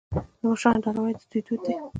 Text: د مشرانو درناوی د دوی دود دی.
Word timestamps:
د 0.39 0.41
مشرانو 0.51 0.83
درناوی 0.83 1.13
د 1.15 1.21
دوی 1.29 1.41
دود 1.47 1.61
دی. 1.65 1.73